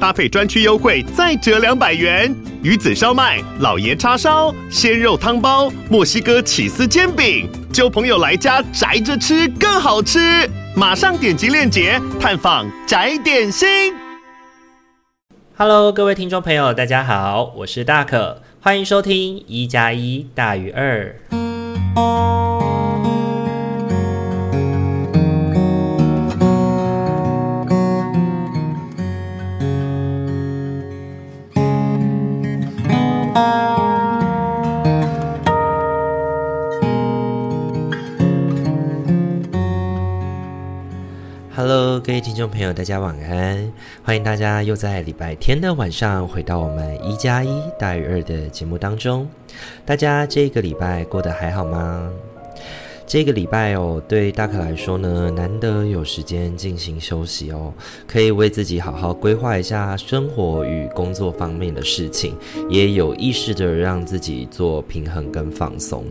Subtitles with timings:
[0.00, 2.34] 搭配专区优惠再折两百元。
[2.62, 10.48] 鱼子烧麦、老爷叉烧、鲜肉汤包、墨西哥起司煎饼，揪朋友来家宅着吃更好吃。
[10.74, 13.94] 马上点击链接探访宅点心。
[15.56, 21.16] Hello，各位听众朋友，大家好，我是大可，欢迎收听一加一大于二。
[42.16, 43.70] 位听众朋友，大家晚安！
[44.02, 49.28] 欢迎大家又在礼拜天的晚上回到我们一加一大于二的节目当中。
[49.84, 52.10] 大家这个礼拜过得还好吗？
[53.06, 57.70] 这个礼拜哦，对大可来说呢，难得有时间进行休息哦，
[58.06, 62.34] 可以为自己好好规划一下生活与工作方面的事情，
[62.70, 66.02] 也有意识的让自己做平衡跟放松。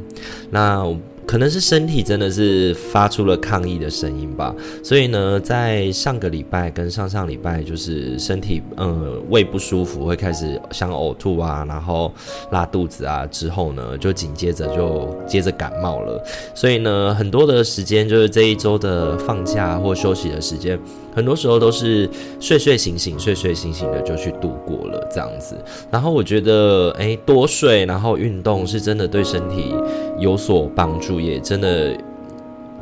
[0.51, 0.95] 那。
[1.25, 12.11] 可能是身体真的是发出了抗议的声音吧，所以呢，在上个礼拜跟上上礼拜，就是身体嗯胃不舒服，会开始想呕吐啊，然后
[12.51, 16.23] 拉肚子啊，之后呢，就紧接着就接着感冒了，
[16.53, 20.79] 所以呢，很多的时间就是这一周的放假或休息的时间。
[21.15, 25.55] 很多时候都是睡睡醒醒，睡睡醒醒的就去度过了这样子。
[25.89, 29.73] 然后我觉得，诶，多睡，然后运动是真的对身体
[30.19, 31.95] 有所帮助，也真的。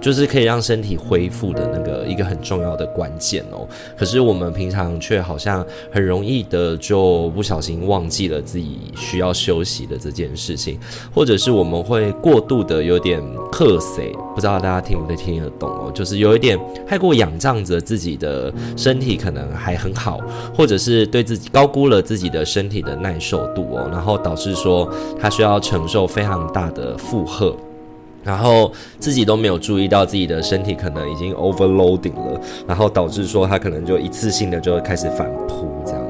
[0.04, 3.66] 就是可以让身体恢复的那个一个很重要的关键哦。
[3.98, 10.78] 可是我们平常却好像很容易的就不小心忘记了自己需要休息的这件事情，
[11.16, 15.92] 或者是我们会过度的有点克谁，不知道大家听不听得懂哦？
[15.94, 20.20] 就是有一点太过仰仗着自己的身体可能还很好，
[20.54, 27.56] 或者是对自己高估了自己的身体的耐受度哦，然后导致说他需要承受非常大的负荷。
[28.24, 36.03] 然后自己都没有注意到自己的身体可能已经 overloading 了，然后导致说他可能就一次性的就开始反扑这样。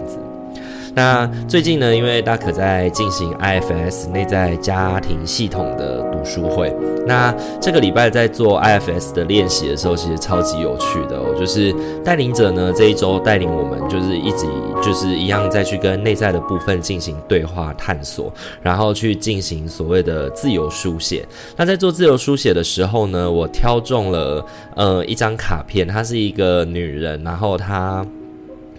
[0.95, 6.71] 那最近呢，因为大可在进行 IFS 内在家庭系统的读书会，
[7.07, 11.33] 那这个礼拜在做 IFS 的练习的时候，其实超级有趣的哦。
[11.39, 14.45] 就是带领者呢这一周带领我们，就是一直
[14.83, 21.25] 就是一样再去跟内在的部分进行对话探索，然后去进行所谓的自由书写。
[21.57, 24.45] 那在做自由书写的时候呢，我挑中了
[24.75, 28.05] 呃一张卡片，她是一个女人，然后她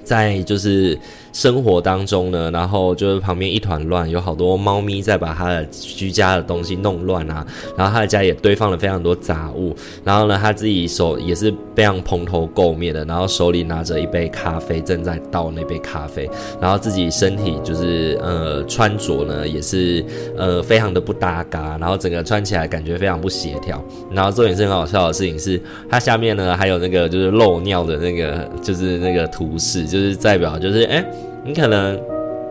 [0.05, 0.97] 在就是。
[1.35, 7.45] 生活当中呢，然后就是旁边一团乱，有好多猫咪在把他的居家的东西弄乱啊，
[7.77, 9.75] 然后他的家也堆放了非常多杂物，
[10.05, 16.31] 然后呢，他自己手也是非常蓬头垢面的，然后手里拿着一杯咖啡，正在倒那杯咖啡，
[16.61, 20.05] 然后自己身体就是呃穿着呢也是
[20.39, 30.99] 呃非常的不搭嘎，然后整个穿起来感觉非常不协调，然后重点是很好笑的事情是，它下面呢还有那个就是漏尿的那个就是那个图示，就是代表就是哎。
[30.99, 31.05] 诶
[31.45, 32.01] 你可能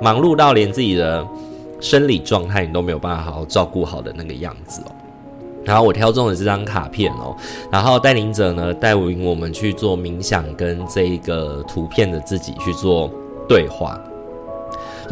[0.02, 1.26] 忙碌到连自己的
[1.80, 4.92] 生理状态你都没有办法好好照顾好的那个样子哦。
[5.66, 7.36] 然后我挑中了这张卡片哦，
[7.72, 13.10] 然后带领者呢带领我们去做冥想，跟这个图片的自己去做
[13.48, 14.00] 对话。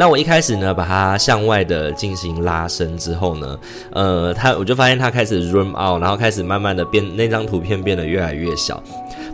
[0.01, 3.59] 那我一开始呢把它向外的进行拉伸之后呢，
[3.91, 8.81] 呃，它我就发现它开始 zoom out，然后开始慢慢的变，那张图片变得越来越小。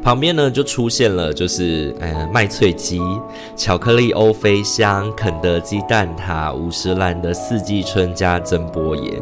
[0.04, 3.00] 旁边呢就出现了，就是呃麦脆鸡、
[3.56, 9.14] 巧克力欧菲香、肯德基蛋挞、五十岚的四季春加珍波椰，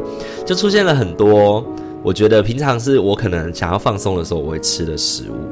[0.44, 1.64] 就出现了很多。
[2.02, 5.45] 我觉得平常是我可能想要放松的时候我会吃的食物。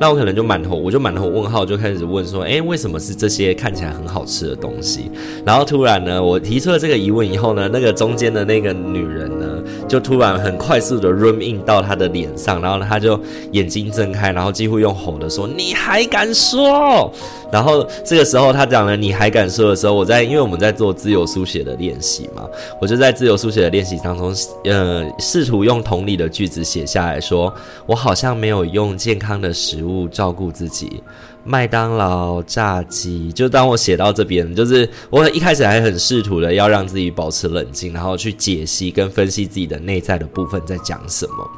[0.00, 5.10] 那我可能就满头，我就满头问号，就开始问说，诶，为什么是这些看起来很好吃的东西？
[5.44, 9.46] 然后突然呢，我提出了这个疑问以后呢，那个中间的那个女人呢，
[9.88, 13.18] 就突然很快速的 room in 到她的脸上，然后呢，她就
[13.52, 17.12] 眼睛睁开，然后几乎用吼的说：“你还敢说？”
[17.52, 22.48] 然后这个时候他讲了“你还敢说”的时候，我在因为我们在做自由书写的练习嘛，
[22.80, 24.34] 我就在自由书写的练习当中，
[24.64, 27.52] 呃，试图用同理的句子写下来说
[27.86, 31.02] ：“我好像没有用健康的食物。”照顾自己，
[31.44, 33.30] 麦当劳炸鸡。
[33.32, 41.50] 就当我写到这边，就是我一开始还很试图的要让自己保持冷静，然后去解析跟分析自己的内在的部分在讲什么。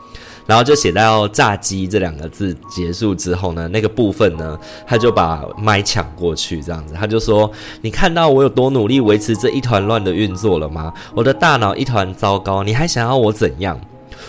[0.51, 7.49] 然后就写到炸鸡这两个字结束之后呢，那个部分呢，他就把麦抢过去，这样子，他就说
[7.83, 10.93] ：“你看到我有多努力维持这一团乱的运作了吗？
[11.15, 13.81] 我的大脑一团糟糕，你还想要我怎样？”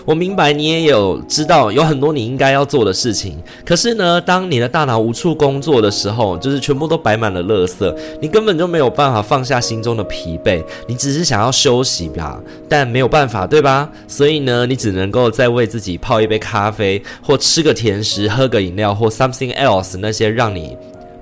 [0.05, 13.89] 我明白你也有知道有很多你应该要做的事情，可是呢，当你的大脑无处工作的时候，就是全部都摆满了垃圾，你根本就没有办法放下心中的疲惫，你只是想要休息吧，但没有办法，对吧？
[14.07, 20.77] 所以呢，你只能够再为自己泡一杯咖啡，或吃个甜食，喝个饮料，或 something else 那些让你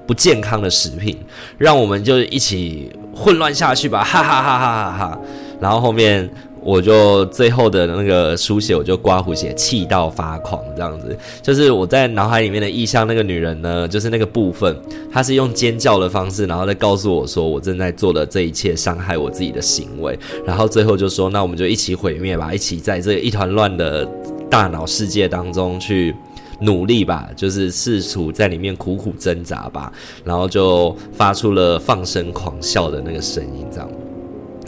[0.08, 1.18] 不健康的食品，
[1.58, 5.20] 让我们就一起混乱下去吧，哈哈哈哈哈哈！
[5.60, 6.30] 然后后面。
[6.62, 11.18] 我就最后的那个书写，我就刮胡写，气到发狂这样子。
[11.42, 14.76] 就是我在脑海里面的意象，那个女人呢，就是那个部分，
[15.12, 20.18] 她是用尖叫的方式，然后再告诉我说，我正在做的这一切伤害我自己的行为。
[20.46, 24.06] 然后最后就说，那我们就一起毁灭吧，一起在这一团乱的
[24.50, 26.14] 大脑世界当中去
[26.60, 29.92] 努力吧，就是试图在里面苦苦挣扎吧。
[30.26, 33.90] 然后就发出了放声狂笑的那个声音，这样。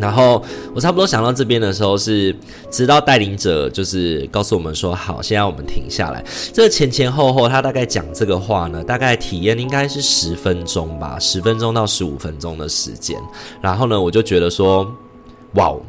[0.01, 0.43] 然后
[0.73, 2.35] 我差不多想到这边的时候，是
[2.71, 13.15] 直到带领者就是告诉我们说：“好，现在我们停下来。”这前前后后，他大概讲这个话呢，大概体验应该是十分钟吧，十分钟到十五分钟的时间。
[13.61, 14.91] 然后呢，我就觉得说
[15.53, 15.79] ：“哇哦，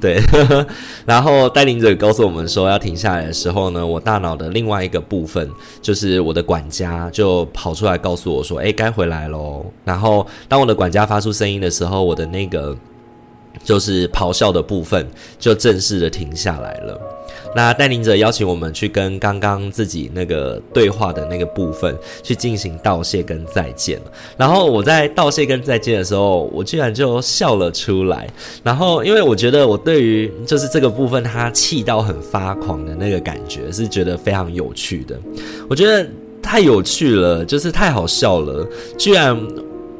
[0.00, 0.20] 对。
[1.04, 5.50] ”然后带领者告诉我们说要停下来的时候呢，我大脑的另外一个部分，
[5.80, 12.76] 就是我的管家就跑出来告诉我说：“哎，该回来喽。”然后当我的管家发出声音的时候，我的那个。
[13.64, 15.06] 就是咆哮的部分
[15.38, 17.00] 就正式的停下来了。
[17.54, 24.00] 那带领者邀请我们去跟刚刚自己那个对话的那个部分去进行道谢跟再见。
[24.38, 28.26] 然后我在道谢跟再见的时候，我居然就笑了出来。
[28.62, 35.18] 然后因为我觉得我对于就是这个部分他气到很发狂的那个感觉是觉得非常有趣的。
[35.68, 36.08] 我觉得
[36.42, 38.66] 太有趣了，就是太好笑了。
[38.96, 39.38] 居然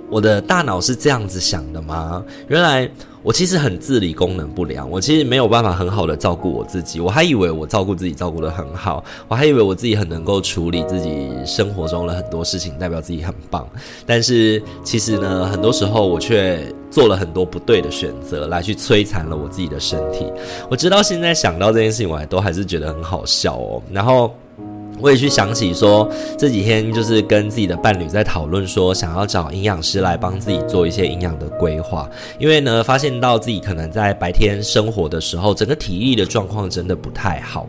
[0.08, 2.24] 我的大脑是这样子想的吗？
[2.48, 2.90] 原来。
[3.22, 6.98] 我其实很自理功能不良，我其实没有办法很好的照顾我自己。
[7.00, 13.68] 我还以为我照顾自己照顾得很好，我还以为我自己很能够处理自己生活中的很多事情，代表自己很棒。
[14.04, 20.26] 但是其实呢，很多时候我却做了很多不对的选择，来去摧残了我自己的身体。
[20.68, 23.82] 我直到现在想到这件事情，我还都还是觉得很好笑哦。
[23.92, 24.34] 然后。
[25.02, 26.08] 我也去想起说，
[26.38, 32.08] 这几天就是跟自己的伴侣在讨论说，想要找营养师来帮自己做一些营养的规划。
[32.38, 37.66] 因为呢，发现到自己可能在白天生活的时候，整个体力的状况真的不太好。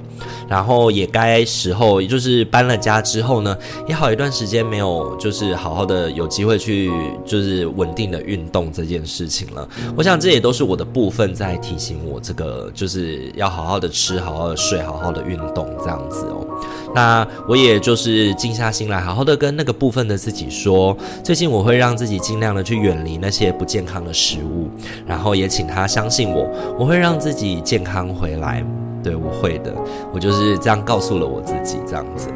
[0.48, 3.58] 然后也该时候，也就是搬了家之后呢，
[3.88, 6.92] 也好一段时间没有就是好好的有机会去
[7.26, 9.68] 就是稳定的运动这件事情了。
[9.98, 16.46] 我想这也都是我的部分在提醒我，这个就是要好好的吃，好好的睡，好好的运动这样子哦。
[16.94, 24.70] 那我也就是静下心来，好好的跟那个部分的自己说，最近我会让自己尽量的去远离那些不健康的食物，
[25.06, 28.64] 然后也请他相信我，我会让自己健康回来，
[29.04, 29.74] 对，我会的，
[30.14, 32.30] 我就是这样告诉了我自己，这样子。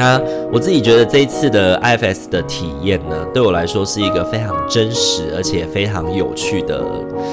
[0.00, 0.18] 那
[0.50, 6.82] 我自己觉得这一次的 IFS 的体验呢，对我来说是一个非常真实而且非常有趣的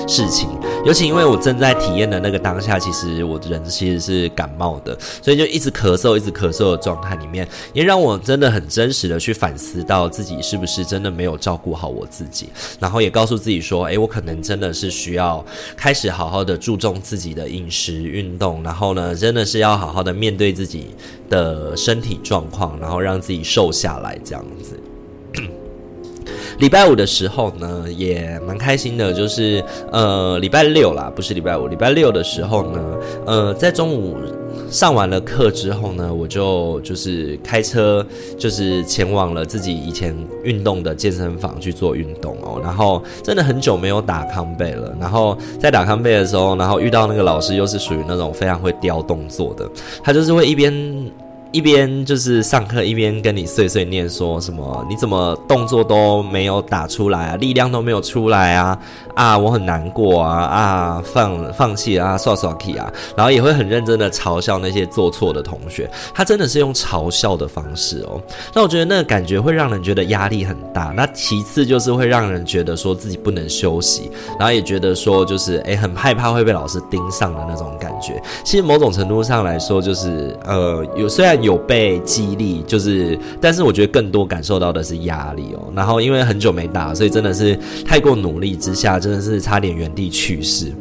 [0.05, 0.49] 事情。
[0.85, 12.49] 尤其因为我正在体验的那个当下，其实我的人其实是感冒的，所以就一直咳嗽、一直咳嗽的状态里面，也让我真的很真实的去反思到自己是不是真的没有照顾好我自己，
[12.81, 15.43] 然后也告诉自己说，诶，我可能真的是需要
[15.77, 20.87] 开始好好的注重自己的饮食、运动，然后呢，真的是要好好的面对自己
[21.29, 24.79] 的身体状况，然后让自己瘦下来，这样子。
[26.59, 34.17] 礼拜五的时候呢，也蛮开心的，就是呃，礼拜六啦，不是礼拜五，礼拜六的时候呢，呃，在中午
[34.71, 38.03] 上完了课之后呢，我就就是开车，
[38.39, 42.59] 就是前往了自己以前运动的健身房去做运动哦。
[42.63, 49.69] 然后真的很久没有打康贝了，然后在打康贝的时候，然后遇到那个老师，又是属于那种非常会雕动作的，
[50.03, 50.73] 他就是会一边。
[51.51, 54.85] 一边就是上课，一边跟你碎碎念说什么？
[54.89, 57.35] 你怎么动作都没有打出来啊？
[57.37, 58.77] 力量都没有出来啊？
[59.15, 60.43] 啊，我很难过啊！
[60.43, 62.91] 啊，放放弃啊，刷刷题啊！
[63.15, 65.89] 然后也会很认真的嘲笑那些做错的同学。
[66.13, 68.21] 他真的是用嘲笑的方式哦。
[68.53, 70.93] 那我觉得那个感觉会让人觉得压力很大。
[70.95, 78.21] 那其次就是会让人觉得说自己不能休息，然后也觉得说就是诶，很害怕会被老师盯上的那种感觉。
[78.43, 81.46] 其实某种程度上来说，就是呃，有虽然有。
[81.47, 85.71] 有被激励，就是，但是我觉得更多感受到的是压力哦。
[85.73, 90.73] 然后因为很久没打，所以真的是太过努力之下，真的是差点原地去世。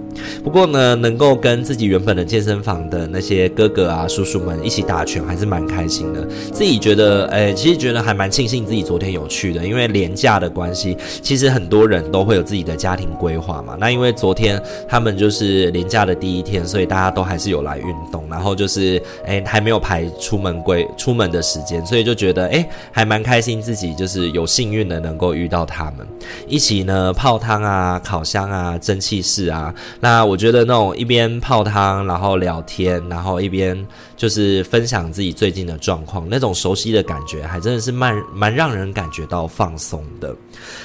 [0.43, 6.25] 不过呢，能够跟自己原本的健身房的那些哥哥啊、叔叔们一起打拳，还是蛮开心的。
[6.53, 13.77] 自己觉得，哎，其实觉得还蛮庆幸自己昨天有去的，因为连假的关系，其实很多人都会有自己的家庭规划嘛。
[13.79, 26.07] 那因为昨天他们就是连假的第一天，所以大家都还是有来运动，然后就是，哎，还没有排出门归出门的时间，所以就觉得，哎，还蛮开心，自己就是有幸运的能够遇到他们，
[26.47, 29.75] 一起呢泡汤啊、烤箱啊、蒸汽室啊。
[30.07, 33.77] 那我觉得那种一边泡汤，然后聊天，然后一边
[34.17, 40.35] 就是分享自己最近的状况，那种熟悉的感觉，还真的是蛮蛮让人感觉到放松的。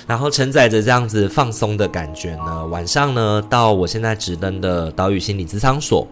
[0.06, 6.08] 然后承载着这样子放松的感觉呢，晚上呢到我现在直登的岛屿心理咨商所。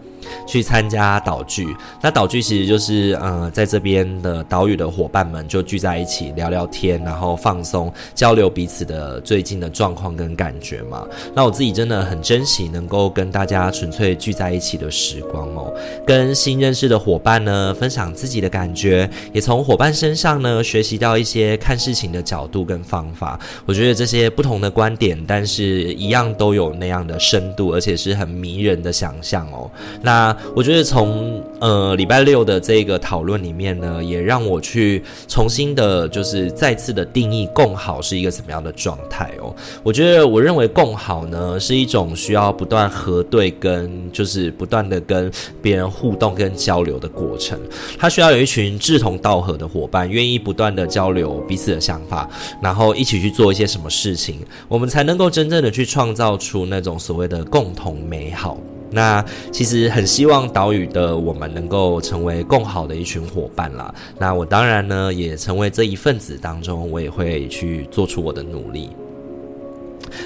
[0.46, 11.06] 去参加岛聚，那岛聚其实就是呃，在这边的岛屿的伙伴们就聚在一起聊聊天，然后放松交流彼此的最近的状况跟感觉嘛。
[11.34, 15.72] 那我自己真的很珍惜能够跟大家纯粹聚在一起的时光哦，
[16.06, 23.40] 跟新认识的伙伙伴呢分享自己的感觉，也从伙伴身上呢学习到一些看事情的角度跟方法。
[23.66, 29.68] 我觉得这些不同的观点，但是一样都有那样的深度，而且是很迷人的想象哦。
[30.02, 39.54] 那那我觉得从呃礼拜六的这个讨论里面呢，也让我去重新的，就是再次的定义共好是一个什么样的状态哦。
[39.82, 45.30] 我觉得我认为共好呢是一种需要不断核对跟就是不断的跟
[45.62, 47.58] 别人互动跟交流的过程。
[47.98, 52.28] 它需要有一群志同道合的伙伴，愿意不断的交流彼此的想法，
[52.62, 58.56] 然后一起去做一些什么事情，我们才能够真正的去创造出那种所谓的共同美好。
[58.92, 63.94] 那其实很希望岛屿的我们能够成为更好的一群伙伴啦。
[64.18, 68.90] 那我当然呢，也成为这一份子当中，我也会去做出我的努力。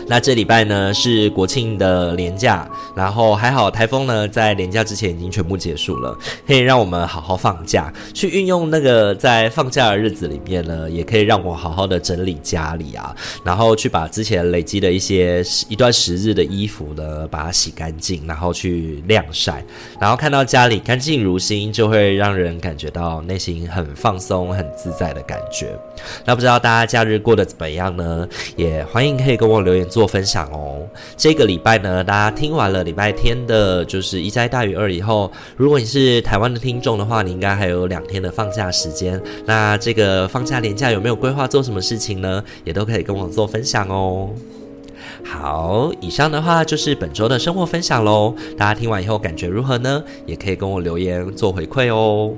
[0.07, 13.15] 那这礼拜呢是国庆的连假，然后还好台风呢在连假之前已经全部结束了，可以让我们好好放假，去运用那个在放假的日子里面呢，也可以让我好好的整理家里啊，
[13.45, 19.63] 然后去把之前累积的一些一段时日的衣服呢，把它洗干净，然后去晾晒，
[20.01, 25.79] 然后看到家里干净如新，就会让人感觉到内心很放松、很自在的感觉。
[26.25, 28.27] 那不知道大家假日过得怎么样呢？
[28.57, 29.74] 也欢迎可以跟我留。
[29.75, 30.87] 留言做分享哦。
[31.17, 39.21] 这个礼拜呢，大家听完了礼拜天的，就是一加一大于二以后，如果你是台湾的听众的话，你应该还有两天的放假时间。
[39.45, 42.43] 那这个放假连假有没有规划做什么事情呢？
[42.63, 44.31] 也都可以跟我做分享哦。
[45.25, 48.35] 好，以上的话就是本周的生活分享喽。
[48.57, 50.03] 大家听完以后感觉如何呢？
[50.27, 52.33] 也可以跟我留言做回馈哦。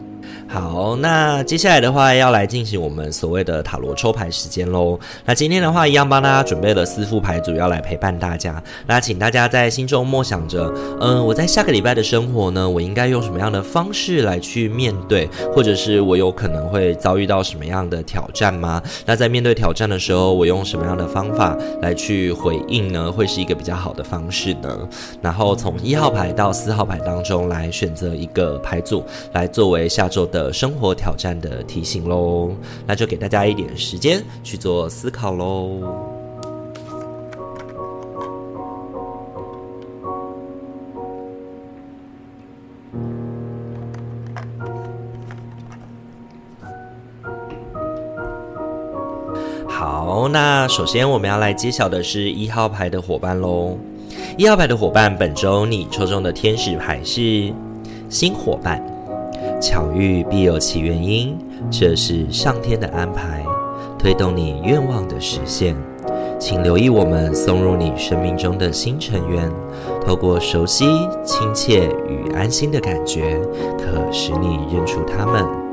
[0.48, 4.98] 好，那接下来的话要来进行我们所谓的塔罗抽牌时间喽。
[5.24, 8.62] 那今天的话一样帮大家准备了四副牌组要来陪伴大家。
[8.86, 18.80] 那请大家在心中默想着，嗯、我在下个礼拜的生活呢，我应该用什么样的方式来去面对，或者是我有可能会遭遇到什么样的挑战吗？
[19.04, 23.10] 那在面对挑战的时候，我用什么样的方法来去回应呢？
[23.10, 24.88] 会是一个比较好的方式呢？
[25.20, 32.50] 然后从一号牌到四号牌当中来选择一个牌组来作为下周的的生活挑战的提醒喽，
[32.86, 35.80] 那就给大家一点时间去做思考喽。
[49.66, 53.78] 好，那首先我们要来揭晓的是一号牌的伙伴喽。
[54.36, 57.50] 一号牌的伙伴，本周你抽中的天使牌是
[58.10, 58.95] 新伙伴。
[59.60, 61.36] 巧遇必有其原因，
[61.70, 63.44] 这是上天的安排，
[63.98, 65.74] 推动你愿望的实现。
[66.38, 69.50] 请留意我们送入你生命中的新成员，
[70.04, 70.84] 透过熟悉、
[71.24, 73.40] 亲切与安心的感觉，
[73.78, 75.65] 可使你认出他们。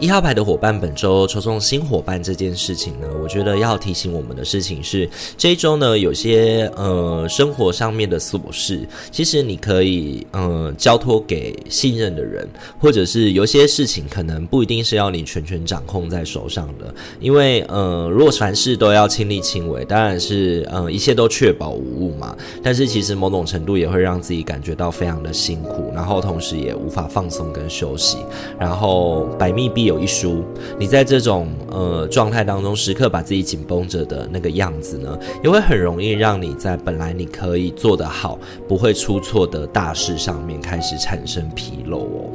[0.00, 8.80] 一号牌的伙伴，本周抽中新伙伴这件事情呢，我觉得要提醒我们的事情是，这一周呢，有些呃生活上面的琐事，
[9.12, 12.48] 其实你可以呃交托给信任的人，
[12.80, 28.16] 或者是有些事情可能不一定是要你全权掌控在手上的，因为呃如果凡事都要亲力亲为，当然是呃一切都确保无误嘛，但是其实某种程度也会让自己感觉到非常的辛苦，然后同时也无法放松跟休息，
[28.58, 30.44] 然后百密必有一书，
[30.78, 42.30] 你在这种呃状态当中，时刻把自己紧绷着的那个样子呢，也会很容易让你在本来你可以做得好、不会出错的大事上面开始产生纰漏哦。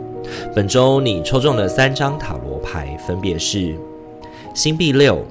[0.54, 3.74] 本周你抽中的三张塔罗牌分别是
[4.54, 5.24] 星币六、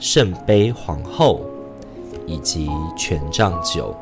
[0.00, 1.42] 圣杯皇后
[2.26, 2.68] 以及
[2.98, 3.94] 权杖九。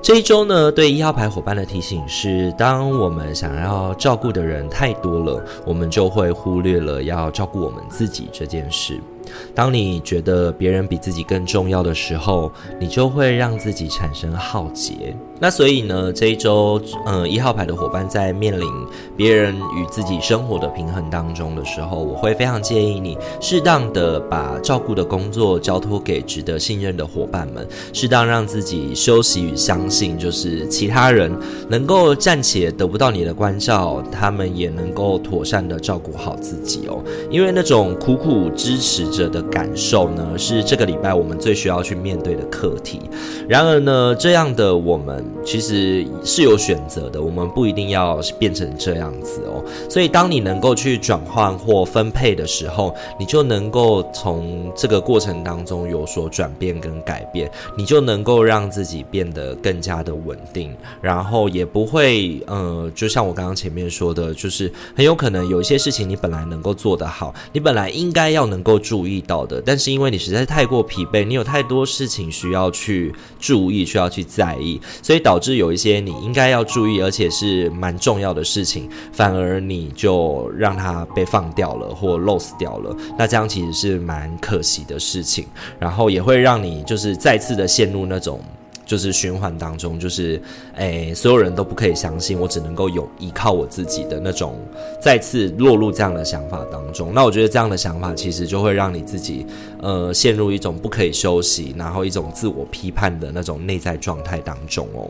[0.00, 8.98] 这一周呢，对一号牌伙伴的提醒是：当我们想要照顾的人太多了，我们就会忽略了要照顾我们自己这件事。
[9.54, 15.14] 当你觉得别人比自己更重要的时候，你就会让自己产生浩劫。
[15.40, 18.68] 那所以呢，这一周，嗯，一号牌的伙伴在面临
[19.16, 31.32] 别人与自己生活的平衡当中的时候，我会非常建议你适当的把照顾的工作交托给值得信任的伙伴们，适当让自己休息与相信，就是其他人
[31.68, 36.98] 能够暂且得不到你的关照，他们也能够妥善的照顾好自己哦。
[37.30, 43.00] 因为那种苦苦支持者的感受呢，是这个礼拜我们最需要去面对的课题。
[43.48, 45.24] 然而呢，这样的我们。
[45.44, 49.64] 其实是有选择的，我们不一定要变成这样子哦。
[49.88, 75.18] 所以，当你能够去转换或分配的时候，你就能够从这个过程当中有所转变跟改变，你就能够让自己变得更加的稳定，然后也不会，呃，就像我刚刚前面说的，就是很有可能有一些事情你本来能够做得好，你本来应该要能够注意遇到的，但是因为你实在太过疲惫，你有太多事情需要去注意，需要去在意，所以。
[75.28, 85.44] 导致有一些你应该要注意，而且是蛮重要的事情，反而你就让它被放掉了或 lose 掉了，那这样其实是蛮可惜的事情，
[85.78, 88.40] 然后也会让你就是再次的陷入那种。
[88.88, 90.40] 就是循环当中，就是，
[90.76, 94.58] 诶，所有人都不可以相信我，只能够有依靠我自己的那种，
[94.98, 97.12] 再次落入这样的想法当中。
[97.14, 99.46] 那我觉得这样的想法其实就会让你自己，
[99.82, 105.06] 呃，陷入一种不可以休息，然后一种自我批判的那种内在状态当中哦。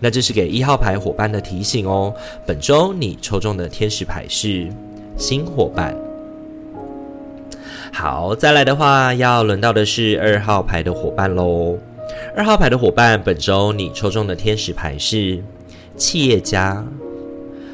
[0.00, 2.12] 那这是给一号牌伙伴的提醒哦。
[2.44, 4.68] 本周你抽中的天使牌是
[5.16, 5.96] 新伙伴。
[7.92, 11.78] 好，再来的话，要轮到的是二号牌的伙伴喽。
[12.34, 15.42] 二号牌的伙伴，本周你抽中的天使牌是
[15.98, 16.82] 企业家，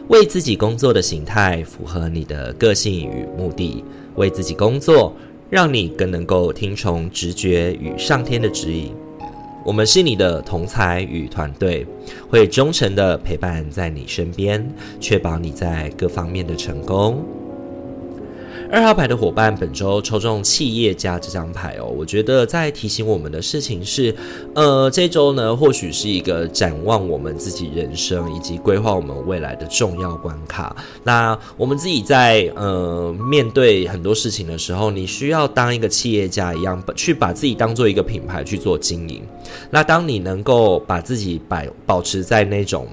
[0.09, 3.85] 为自己工作的形态符合你的个性与目的，
[4.17, 5.15] 为自己工作，
[5.49, 8.93] 让你更能够听从直觉与上天的指引。
[9.65, 11.87] 我们是你的同才与团队，
[12.29, 14.69] 会忠诚地陪伴在你身边，
[14.99, 17.25] 确保你在各方面的成功。
[18.71, 24.15] 二号牌的伙伴，本周抽中企业家这张牌哦，我觉得在提醒我们的事情是，
[24.55, 30.77] 呃，这周呢，或许是一个展望我们自己人生以及规划我们未来的重要关卡。
[31.03, 39.23] 那我们自己在呃面对很多事情的时候，你需要当一个企业家一样，去把自己当做一个品牌去做经营。
[39.71, 42.87] 那当你能够把自己摆保持在那种。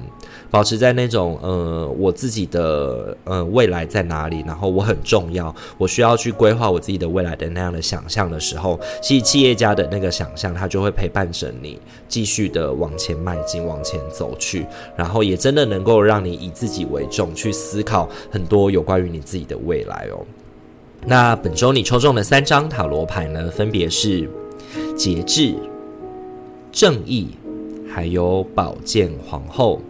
[0.50, 20.26] 保持在那种呃，我自己的呃未来在哪里，然后我很重要，我需要去规划我自己的未来的那样的想象的时候，其实企业家的那个想象，他就会陪伴着你继续的往前迈进，往前走去，然后也真的能够让你以自己为重，去思考很多有关于你自己的未来哦。
[21.06, 24.30] 那本周你抽中的三张塔罗牌呢，分别是
[24.96, 25.54] 节制、
[26.72, 27.30] 正义，
[27.94, 29.82] 还有宝剑皇后。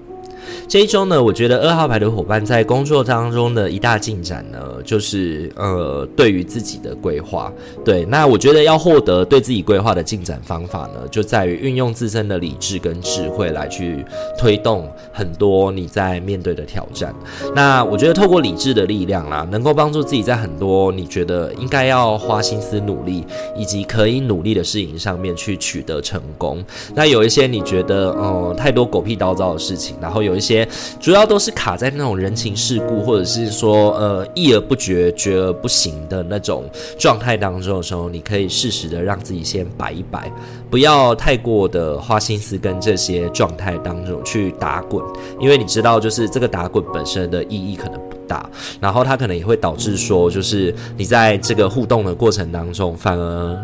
[0.67, 7.51] 这一周呢，我觉得二号牌的伙伴在工作当中的一大进展呢，就是呃，对于自己的规划。
[7.83, 14.05] 对，那我觉得要获得对自己规划的进展方法呢，就在于运用自身的理智跟智慧来去
[14.37, 17.11] 推动很多你在面对的挑战。
[17.55, 23.25] 那我觉得透过理智的力量啦，能够帮助自己在很多你觉得应该要花心思努力
[23.57, 26.63] 以及可以努力的事情上面去取得成功。
[26.93, 30.35] 那有一些你觉得呃太多狗屁倒灶的事情，然后有。
[30.35, 30.67] 一些
[30.99, 36.63] 主要都是卡在那种人情世故，或者是说呃一而不觉觉而不行的那种
[36.99, 40.31] 状态当中的时候，你可以适时的让自己先摆一摆，
[40.69, 45.03] 不要太过的花心思跟这些状态当中去打滚，
[45.39, 53.57] 因为你知道，就是这个打滚本身的意义可能不大，然后它可能也会导致说，就是你在这个互动的过程当中，反而。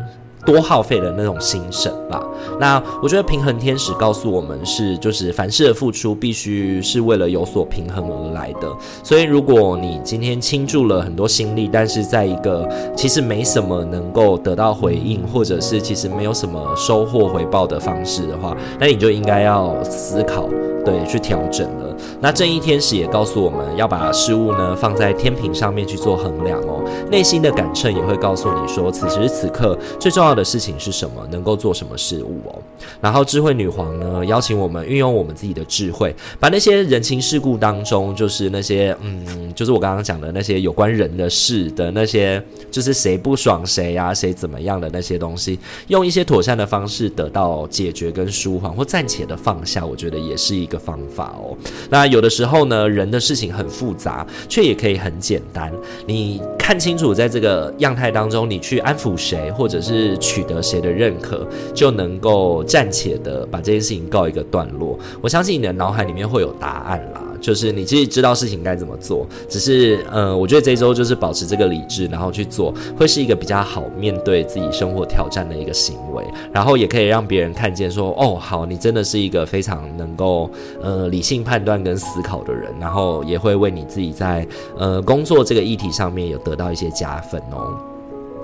[0.46, 2.24] 多耗费的那种心神吧。
[2.60, 8.68] 那我觉得平衡天使告诉我们是，就是凡事的付出必须是为了有所平衡而来的。
[9.04, 20.48] 所以如果你今天倾注了很多心力，但是在一个其实没什么能够得到回应，或者是其实没有什么收获回报的方式的话，那你就应该要思考，
[20.84, 21.91] 对，去调整了。
[22.20, 26.84] 那正义天使也告诉我们要把事物呢放在天平上面去做衡量哦。
[27.10, 32.60] 内心的感秤也会告诉你说，此时此刻最重要的事情是什么，能够做什么事物哦。
[33.00, 51.58] 然后智慧女皇呢邀请我们运用我们自己的智慧，把那些人情世故当中，就是那些嗯，就是我刚刚讲的那些有关人的事的那些，就是谁不爽谁呀、谁怎么样的那些东西，用一些妥善的方式得到解决跟舒缓，或暂且的放下，我觉得也是一个方法哦。
[51.92, 55.72] 那有的时候呢，人的事情很复杂，却也可以很简单。
[56.08, 64.98] 你看清楚，在这个样态当中，你去安抚谁，或者是取得谁的认可，就能够暂且的把这件事情告一个段落。
[65.22, 67.22] 我相信你的脑海里面会有答案啦。
[67.42, 76.24] 就是你自己知道事情该怎么做，只是呃，我觉得这周就是保持这个理智，然后去做，会是一个比较好面对自己生活挑战的一个行为，
[76.54, 80.50] 然后也可以让别人看见说，哦，好，你真的是一个非常能够
[80.82, 87.76] 呃理性判断跟思考的人，然后也会为你自己在呃工作这个议题上面有得到一些加分哦。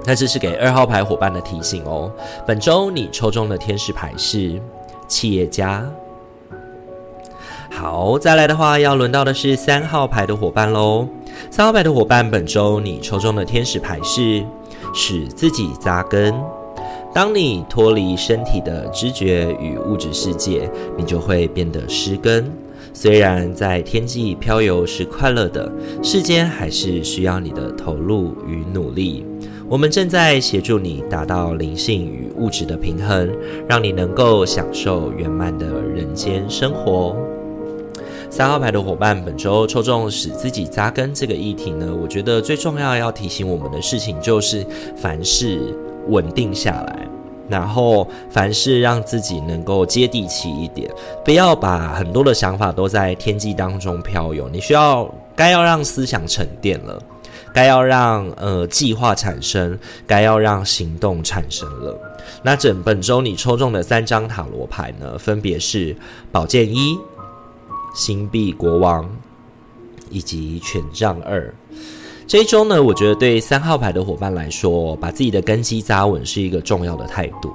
[0.06, 2.12] 那这是给二号牌伙伴的提醒哦。
[2.48, 4.60] 本周你抽中的天使牌是
[5.08, 5.88] 企业家。
[7.80, 11.08] 好，再来的话，要轮到的是三号牌的伙伴喽。
[11.52, 14.44] 三号牌的伙伴，本周你抽中的天使牌是
[14.96, 16.34] 使自己扎根。
[17.14, 22.52] 当你脱离身体的知觉与物质世界，你就会变得失根。
[22.94, 29.24] 虽然在天际飘游是快乐的，世间还是需要你的投入与努力。
[29.70, 33.30] 我们正在协助你达到灵性与物质的平衡，
[33.70, 37.16] 让你能够享受圆满的人间生活。
[38.30, 45.76] 三号牌的伙伴，本周抽中使自己扎根这个议题呢，我觉得最重要要提醒我们的事情就是凡事
[46.10, 47.08] 稳定下来，
[47.50, 50.92] 然后凡事让自己能够接地气一点，
[51.26, 54.48] 不要把很多的想法都在天际当中飘游。
[54.50, 57.02] 你需要该要让思想沉淀了，
[57.52, 61.98] 该要让呃计划产生，该要让行动产生了。
[62.44, 65.96] 那整本周你抽中的三张塔罗牌呢，分别是
[66.32, 66.96] 宝剑一。
[67.98, 69.10] 星币国王
[70.12, 71.52] 以及权杖二，
[72.28, 77.52] 这一周呢，我觉得对三号牌的伙伴来说，把自己的根基扎稳是一个重要的态度。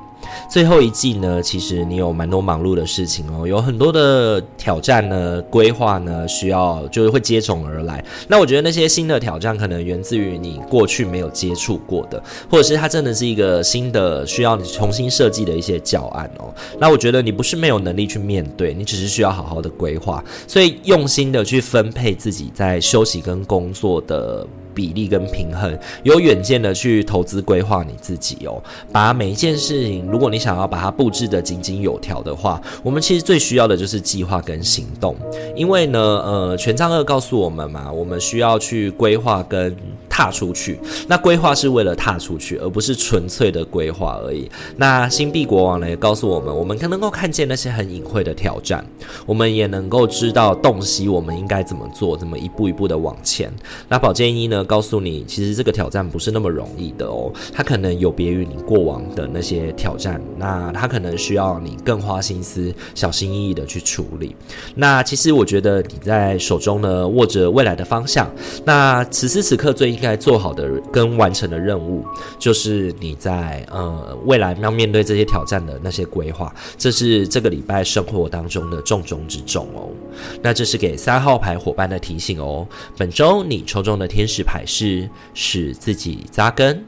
[0.51, 8.05] 最后一季呢，其实你有蛮多忙碌的事情哦，有很多的挑战呢，规划呢，需要就是会接踵而来。
[8.29, 16.53] 那我觉得那些新的挑战可能源自于你过去没有接触过的，或者是它真的是一个新的需要你重新设计的一些教案哦。
[16.79, 24.47] 那我觉得你不是没有能力去面对，你只是需要好好的规划，所以用心的去分配自己在休息跟工作的。
[24.75, 28.63] 比例跟平衡，有远见的去投资规划你自己哦。
[28.91, 35.17] 把每一件事情，如果你想要把它布置得井井有条的话，我们其实最需要的就是计划跟行动。
[35.55, 39.75] 因为呢，呃，权杖二告诉我们嘛，我们需要去规划跟
[40.13, 40.79] 踏出去。
[41.09, 44.51] 那规划是为了踏出去，而不是纯粹的规划而已。
[44.77, 48.85] 那星币国王呢，也告诉我们，我们可能够看见那些很隐晦的挑战，
[49.25, 53.51] 我们也能够知道洞悉我们应该怎么做，怎么一步一步的往前。
[53.89, 54.63] 那宝剑一呢？
[54.65, 64.37] 告诉你，其实这个挑战不是那么容易的哦，它可能有别于你过往的那些挑战，那它可能需要你更花心思、小心翼翼的去处理。
[64.75, 68.31] 那其实我觉得你在手中呢，握着未来的方向，
[68.65, 72.05] 那此时此刻最应该做好的跟完成的任务，
[72.39, 79.89] 就是你在呃未来要面对这些挑战的那些规划，这是这个礼拜生活当中的重中之重哦。
[80.43, 82.67] 那这是给三号牌伙伴的提醒哦。
[82.99, 84.65] 本周你抽中的天使牌。
[84.73, 86.83] 是使自己扎根。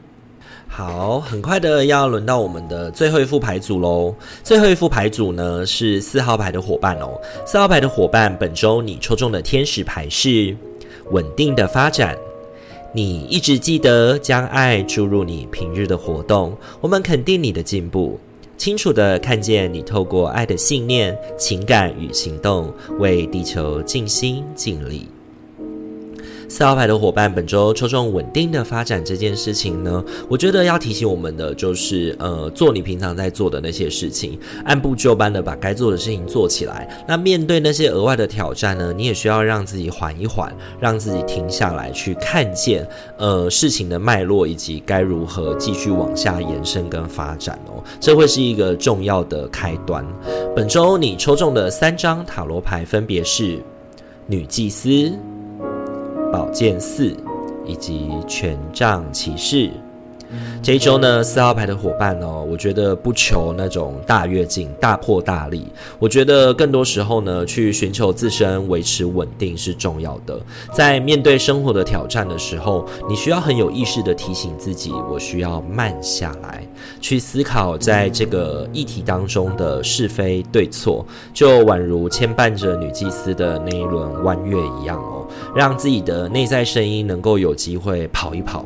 [0.67, 4.11] 好，很快的要轮到我们的最后一副牌组喽。
[4.43, 7.21] 最后一副牌组呢是四号牌的伙伴哦。
[7.45, 10.57] 四号牌的伙伴，本周你抽中的天使牌是
[11.11, 12.17] 稳定的发展。
[12.95, 18.17] 你一直记得将爱注入你平日的活动，我们肯定你的进步，
[18.57, 25.09] 清楚的看见你透过爱的信念、情感与行动，为地球尽心尽力。
[26.47, 36.87] 四号牌的伙伴，本周抽中稳定的发展这件事情呢，我觉得要提醒我们的就是，呃，做你平常在做的那些事情，按部就班的把该做的事情做起来。
[37.07, 50.05] 那面对那些额外的挑战呢，你也需要让自己缓一缓，让自己停下来，去看见，呃，事情的脉络以及该如何继续往下延伸跟发展哦，这会是一个重要的开端。
[50.55, 53.59] 本周你抽中的三张塔罗牌分别是
[54.27, 55.11] 女祭司。
[56.35, 57.15] 宝剑四
[57.65, 59.71] 以及权杖骑士，
[60.65, 65.63] 这一周呢，四号牌的伙伴哦，我觉得不求那种大跃进、大破大立，
[65.99, 70.41] 我觉得更多时候呢，去寻求自身维持稳定是重要的。
[70.73, 76.67] 在面对生活的挑战的时候，你需要很有意识地提醒自己，我需要慢下来，
[76.99, 88.65] 去思考在这个议题当中的是非对错，就宛如牵绊着女祭司的那一轮弯月一样哦，让自己的内在声音能够有机会跑一跑。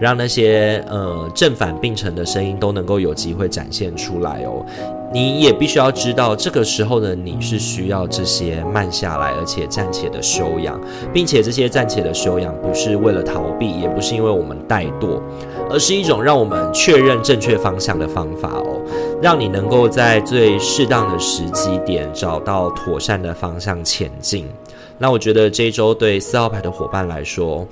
[0.00, 4.64] 让那些呃正反并成的声音都能够有机会展现出来哦。
[5.10, 10.78] 你也必须要知道，这个时候的你是需要这些慢下来，而且暂且的修养，
[11.14, 15.18] 并且这些暂且的修养不是为了逃避，也不是因为我们怠惰，
[15.70, 18.78] 而是一种让我们确认正确方向的方法哦。
[19.22, 24.46] 让你能够在最适当的时机点找到妥善的方向前进。
[24.98, 27.66] 那我觉得这一周对四号牌的伙伴来说，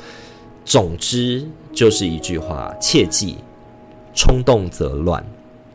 [0.64, 3.36] 总之就是一句话，切记
[4.14, 5.22] 冲动则乱。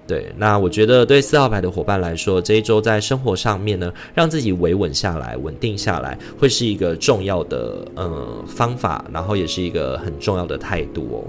[0.07, 11.23] 对，那我觉得对四号牌的伙伴来说，这一周在生活上面呢，让自己维稳下来、稳定下来，会是一个重要的呃方法，然后也是一个很重要的态度哦。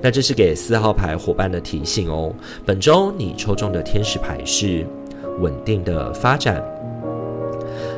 [0.00, 2.32] 那这是给四号牌伙伴的提醒哦。
[2.64, 4.86] 本周你抽中的天使牌是
[5.40, 6.64] 稳定的发展。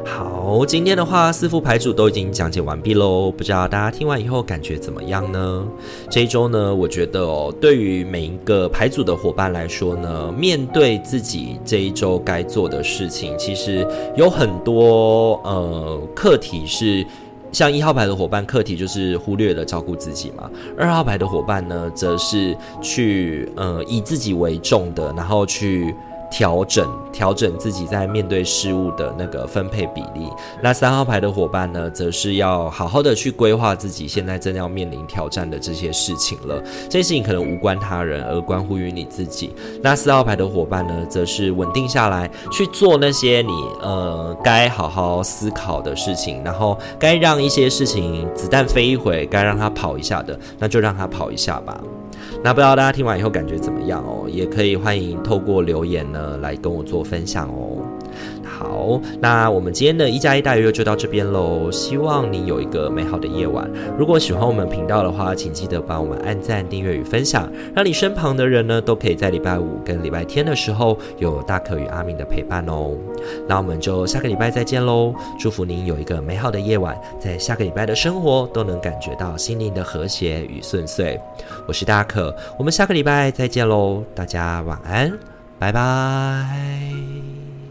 [0.06, 3.30] 好，今天的话，四副牌组都已经讲解完毕喽。
[3.30, 5.66] 不知道大家听完以后感觉怎么样呢？
[6.08, 17.04] 这一周呢，我觉得哦，对于每一个牌组的伙伴来说呢，面对自己这一周该做的事情，其实有很多呃课题是，
[17.50, 20.48] 像一号牌的伙伴，课题就是忽略了照顾自己嘛。
[20.78, 25.92] 二号牌的伙伴呢，则是去呃以自己为重的，然后去。
[26.36, 30.28] 调整调整自己在面对事物的那个分配比例。
[30.62, 36.62] 那三号牌的伙伴呢，则是要好好的去规划自己现在正要面临挑战的这些事情了。
[36.90, 39.54] 这些事情可能无关他人，而关乎于你自己。
[39.82, 51.80] 那四号牌的伙伴呢，则是稳定下来去做那些你呃该好好思考的事情，然后该让一些事情子弹飞一回，该让它跑一下的，那就让它跑一下吧。
[52.42, 54.28] 那不知道大家听完以后感觉怎么样哦？
[54.28, 57.85] 也可以欢迎透过留言呢来跟我做分享哦。
[58.58, 61.70] 好，那我们今天的一加一大于六就到这边喽。
[61.70, 63.70] 希望你有一个美好的夜晚。
[63.98, 72.96] 如果喜欢我们频道的话，请记得帮我们按赞、订阅与分享，让你身旁的人呢都可以在礼拜五跟礼拜天的时候有大可与阿明的陪伴哦。
[73.46, 75.14] 那我们就下个礼拜再见喽！
[75.38, 81.20] 祝福您有一个美好的夜晚，在下个礼拜的生活都能感觉到心灵的和谐与顺遂。
[81.66, 84.02] 我是大可，我们下个礼拜再见喽！
[84.14, 85.12] 大家晚安，
[85.58, 87.65] 拜拜。